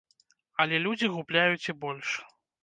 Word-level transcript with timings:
Але 0.63 0.79
людзі 0.85 1.09
губляюць 1.17 1.67
і 1.71 1.77
больш. 1.85 2.09